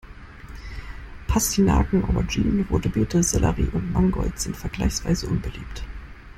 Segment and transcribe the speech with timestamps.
[1.27, 5.83] Pastinaken, Auberginen, rote Beete, Sellerie und Mangold sind vergleichsweise unbeliebt.